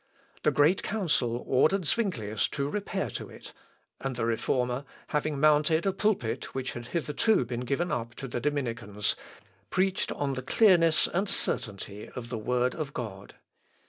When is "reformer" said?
4.25-4.83